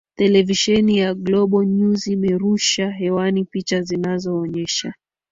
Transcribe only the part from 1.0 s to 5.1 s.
GloboNews imerusha hewani picha zinazoonyesha